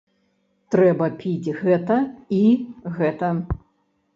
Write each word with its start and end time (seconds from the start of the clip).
Трэба 0.75 1.09
піць 1.19 1.53
гэта 1.59 1.99
і 2.39 2.43
гэта. 2.97 3.31